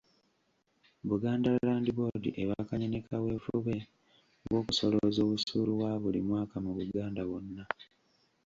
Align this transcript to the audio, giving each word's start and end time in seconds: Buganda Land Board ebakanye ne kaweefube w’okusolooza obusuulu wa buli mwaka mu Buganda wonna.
Buganda 1.09 1.49
Land 1.65 1.87
Board 1.97 2.23
ebakanye 2.41 2.87
ne 2.89 2.99
kaweefube 3.07 3.75
w’okusolooza 4.51 5.19
obusuulu 5.23 5.71
wa 5.81 5.91
buli 6.01 6.19
mwaka 6.27 6.55
mu 6.63 6.71
Buganda 6.77 7.21
wonna. 7.29 7.63